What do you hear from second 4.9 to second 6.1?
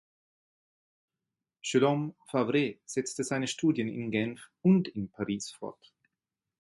Paris fort.